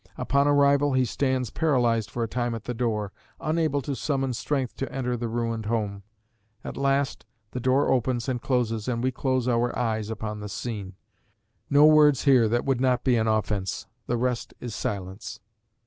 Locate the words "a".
2.23-2.27